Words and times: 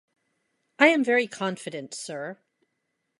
I 0.79 0.87
am 0.87 1.03
very 1.03 1.27
confident, 1.27 1.93
Sir. 1.93 2.39